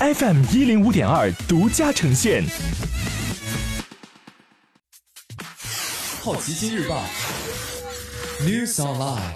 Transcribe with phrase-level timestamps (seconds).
[0.00, 2.42] FM 一零五点二独家呈现。
[6.22, 7.04] 好奇心日报
[8.40, 9.34] ，News Online。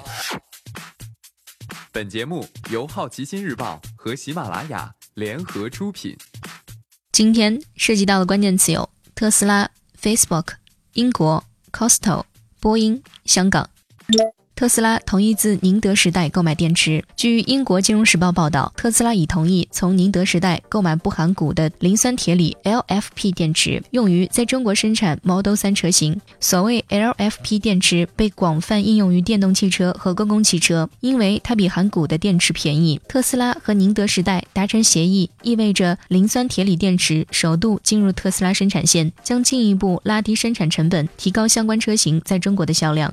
[1.93, 6.17] 本节目由好奇心日报和喜马拉雅联合出品。
[7.13, 9.71] 今天涉及到的关键词有特斯拉、
[10.01, 10.55] Facebook、
[10.95, 12.25] 英国、Costco、
[12.59, 13.69] 波音、香港。
[14.57, 17.05] 特斯拉同意自宁德时代购买电池。
[17.17, 26.21] 据英国金融时报报道，特斯拉已同意从宁德时代购买不含钴的磷酸铁锂 （LFP） 电池，用于在中国生产 Model 3车型。
[26.39, 33.01] 所谓 LFP 电池被广泛应用于电动汽车和公共汽车，因为它比含钴的电池便宜。
[33.09, 43.13] 特斯拉和宁德时代达成协议，意味着磷酸铁锂电池首度进入特斯拉生产线，将进一步拉低生产成本，提高相关车型在中国的销量。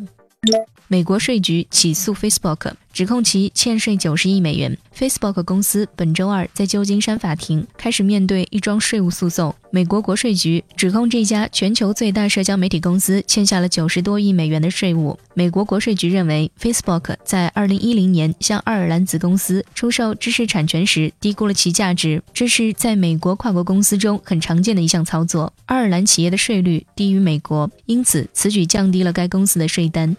[0.88, 4.76] 美国税局起诉 Facebook，指控其欠税九十亿美元。
[4.98, 9.56] Facebook 公司本周二在旧金山法庭开始面对一桩税务诉讼。
[9.70, 15.18] 美国国税局指控这家全球最大社交媒体公司欠下了九十多亿美元的税务。
[15.36, 25.54] 美国国税局认为，Facebook 在二零一零年向爱尔兰子公司出售知识产权时低估了其价值，这是在美国跨国公司中很常见的一项操作。
[25.68, 30.18] 爱尔兰企业的税率低于美国，因此此举降低了该公司的税单。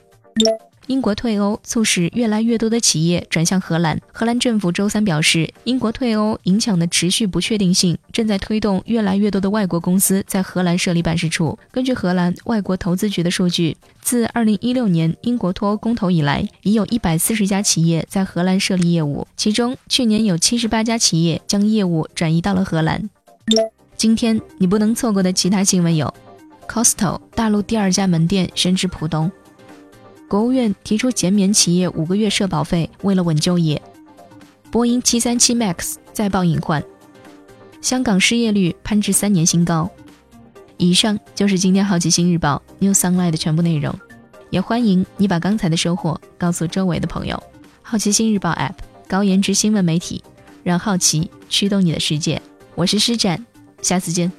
[0.89, 3.99] 英国退欧促使越来越多的企业转向荷兰。
[4.13, 11.57] 荷兰政府周三表示，英国退欧影响的持续不确定性正在推动越来越多的外国公司在荷兰设立办事处。
[11.71, 23.09] 根据荷兰外国投资局的数据，自2016年英国脱欧公投以来，已有一百四十家企业在荷兰设立业务，其中去年有七十八家企业将业务转移到了荷兰。
[23.97, 26.13] 今天你不能错过的其他新闻有
[26.69, 29.31] ：Costco 大陆第二家门店选址浦东。
[30.33, 33.83] 国务院提出减免企业五个月社保费，为了稳就业。
[34.71, 36.83] 波音737 MAX 再爆隐患，
[37.83, 39.91] 香港失业率攀至三年新高。
[40.79, 43.95] 以上就是今天好奇心日报 New Sunlight 的全部内容，
[44.49, 47.39] 也欢迎你把刚才的收获告诉周围的朋友。
[47.83, 50.25] 好奇心日报 App 高颜值新闻媒体，
[50.63, 52.41] 让好奇驱动你的世界。
[52.75, 53.45] 我是施展，
[53.83, 54.33] 下次见。